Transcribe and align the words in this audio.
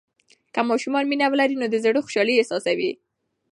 که 0.53 0.61
ماشومان 0.69 1.03
مینه 1.09 1.27
ولري، 1.29 1.55
نو 1.61 1.67
د 1.69 1.75
زړه 1.85 1.99
خوشالي 2.05 2.33
احساسوي. 2.37 2.91